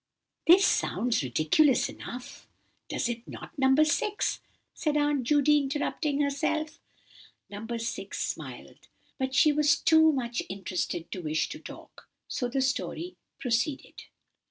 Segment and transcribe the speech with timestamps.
[0.47, 2.47] "This sounds ridiculous enough,
[2.89, 3.83] does it not, dear No.
[3.83, 4.41] 6?"
[4.73, 6.79] said Aunt Judy, interrupting herself.
[7.51, 7.67] No.
[7.77, 8.87] 6 smiled,
[9.19, 14.05] but she was too much interested to wish to talk; so the story proceeded.